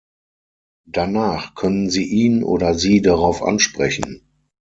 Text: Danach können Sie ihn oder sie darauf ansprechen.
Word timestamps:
Danach 0.87 1.53
können 1.53 1.91
Sie 1.91 2.05
ihn 2.05 2.43
oder 2.43 2.73
sie 2.73 3.03
darauf 3.03 3.43
ansprechen. 3.43 4.31